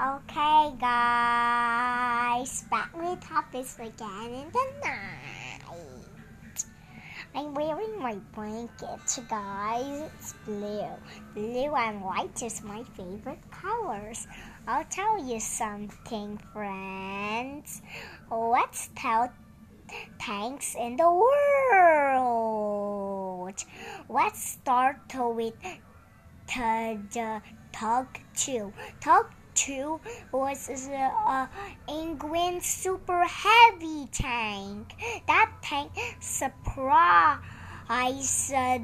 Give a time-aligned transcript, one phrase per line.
[0.00, 5.60] Okay, guys, back with Hafiz again in the night.
[7.34, 10.10] I'm wearing my blanket, guys.
[10.16, 10.88] It's blue.
[11.34, 14.26] Blue and white is my favorite colors.
[14.66, 17.82] I'll tell you something, friends.
[18.30, 19.30] Let's tell
[20.18, 21.12] tanks in the
[21.74, 23.62] world.
[24.08, 25.60] Let's start with
[26.46, 27.42] the
[27.72, 28.72] TOG 2.
[29.00, 30.00] TOG 2
[30.32, 31.48] was a
[31.88, 34.94] England super heavy tank.
[35.26, 37.42] That tank surprised
[37.90, 38.78] uh,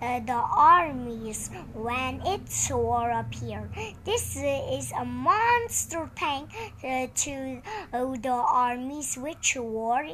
[0.00, 3.68] the armies when it soared up here.
[4.04, 6.50] This is a monster tank
[6.84, 7.62] uh, to
[7.92, 10.06] uh, the armies which war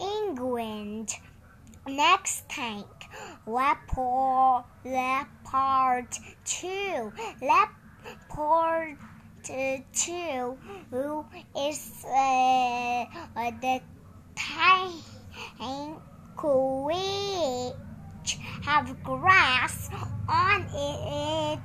[0.00, 1.14] England.
[1.86, 2.86] Next tank,
[3.46, 6.08] Leopard, Leopard
[6.46, 7.12] 2.
[7.42, 8.96] Leopard
[9.44, 10.58] two,
[10.90, 11.24] who
[11.56, 13.04] is uh,
[13.60, 13.80] the
[14.34, 15.04] tank
[18.24, 19.90] which have grass
[20.28, 21.60] on its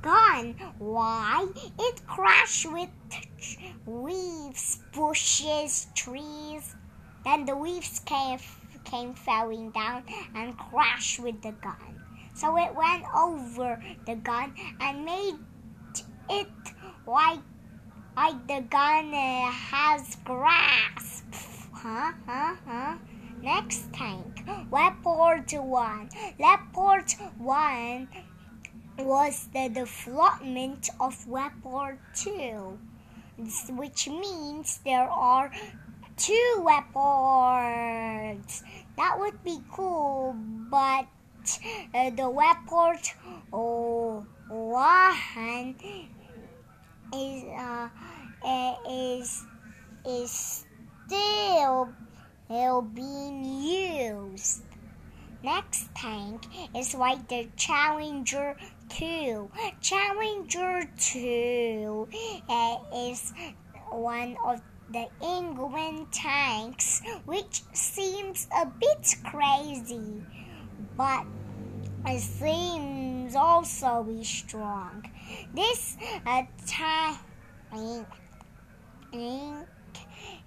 [0.00, 0.54] gun.
[0.78, 1.46] Why?
[1.78, 2.88] It crashed with
[3.86, 6.74] leaves, bushes, trees.
[7.24, 8.38] Then the leaves came,
[8.84, 12.00] came falling down and crashed with the gun.
[12.34, 15.36] So it went over the gun and made
[16.28, 16.48] it
[17.06, 17.40] like
[18.16, 21.22] like the gun has grass.
[21.72, 22.12] Huh?
[22.26, 22.56] Huh?
[22.66, 22.96] Huh?
[23.42, 26.10] Next tank, Leopard 1.
[26.38, 28.08] Leopard 1
[28.98, 32.78] was the development of Leopard 2,
[33.70, 35.50] which means there are
[36.16, 38.62] two leopards.
[38.96, 40.36] That would be cool,
[40.70, 41.06] but
[41.94, 43.00] uh, the leopard
[43.52, 44.01] oh,
[44.72, 45.76] one
[47.14, 47.88] is uh,
[48.90, 49.44] is
[50.08, 50.64] is
[51.04, 51.92] still
[52.46, 54.62] still being used.
[55.44, 58.56] Next tank is like the Challenger
[58.88, 59.50] 2.
[59.80, 62.08] Challenger 2
[62.48, 63.32] uh, is
[63.90, 70.22] one of the England tanks, which seems a bit crazy,
[70.96, 71.26] but
[72.06, 75.04] it seems also be strong.
[75.54, 75.96] This
[76.66, 77.18] tank,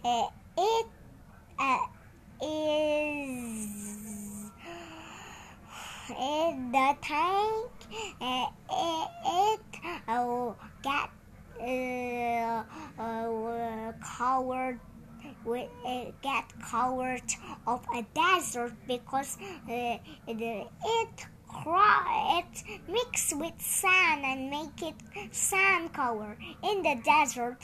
[0.04, 0.88] uh, it
[1.60, 1.78] uh,
[2.42, 4.06] is
[6.10, 7.72] it, the tank.
[8.22, 9.62] Uh, it, it
[10.08, 10.54] uh,
[10.84, 11.10] get
[11.62, 12.64] uh,
[13.02, 14.80] uh, covered
[15.44, 17.22] with uh, get covered
[17.68, 19.38] of a desert because
[19.70, 19.98] uh,
[20.28, 21.26] it, it
[23.16, 24.96] mix with sand and make it
[25.34, 26.38] sand color.
[26.64, 27.64] In the desert,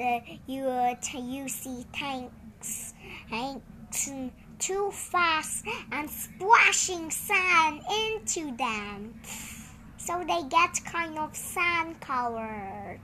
[0.00, 2.94] uh, you uh, you see tanks,
[3.28, 4.10] tanks
[4.58, 9.20] too fast and splashing sand into them,
[9.98, 12.98] so they get kind of sand colored.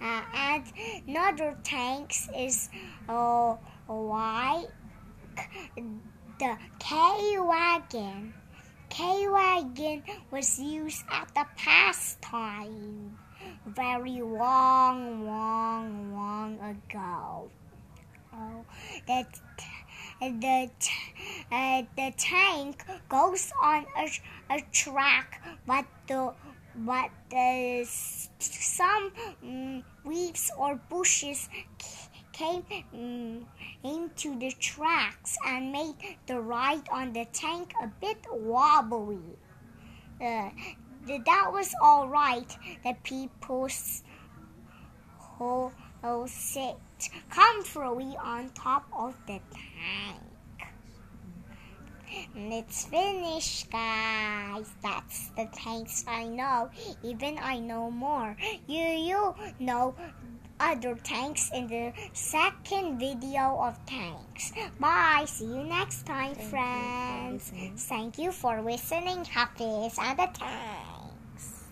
[0.00, 0.64] Uh, and
[1.06, 2.70] another tanks is
[3.10, 3.56] uh,
[3.88, 4.68] like
[6.38, 8.32] the K wagon.
[8.90, 13.18] K-Wagon was used at the past time,
[13.66, 17.50] very long, long, long ago.
[18.32, 18.64] Oh,
[19.06, 19.26] the
[20.20, 20.70] the
[21.52, 24.10] uh, the tank goes on a,
[24.50, 26.32] a track, but the
[26.74, 27.84] but the,
[28.38, 29.12] some
[29.42, 31.48] um, leaves or bushes
[32.38, 33.46] came um,
[33.82, 39.18] into the tracks and made the ride on the tank a bit wobbly.
[40.20, 40.50] Uh,
[41.26, 42.56] that was all right.
[42.84, 43.68] The people
[45.38, 45.72] who
[46.26, 46.76] sit
[47.30, 50.22] comfortably on top of the tank.
[52.34, 54.68] And it's finished, guys.
[54.82, 56.70] That's the tanks I know.
[57.02, 58.36] Even I know more.
[58.66, 59.94] You, you know
[60.60, 64.52] other tanks in the second video of tanks.
[64.80, 65.24] Bye.
[65.26, 67.52] See you next time, Thank friends.
[67.54, 69.24] You Thank you for listening.
[69.24, 70.97] Happy and the tank.